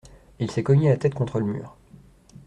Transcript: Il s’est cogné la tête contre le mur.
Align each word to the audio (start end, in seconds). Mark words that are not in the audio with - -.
Il 0.39 0.49
s’est 0.49 0.63
cogné 0.63 0.89
la 0.89 0.97
tête 0.97 1.13
contre 1.13 1.37
le 1.37 1.45
mur. 1.45 1.77